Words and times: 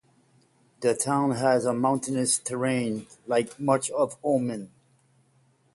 The 0.79 0.95
town 0.95 1.29
has 1.33 1.63
a 1.63 1.75
mountainous 1.75 2.39
terrain, 2.39 3.05
like 3.27 3.59
much 3.59 3.91
of 3.91 4.17
Oman. 4.25 4.71